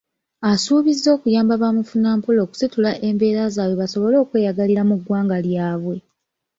Asuubizza 0.51 1.07
okuyamba 1.15 1.53
bamufunampola 1.63 2.39
okusitula 2.45 2.91
embeera 3.07 3.43
zaabwe 3.55 3.75
basobole 3.81 4.15
okweyagalirira 4.23 4.83
mu 4.89 4.95
ggwanga 4.99 5.37
lyabwe. 5.45 5.95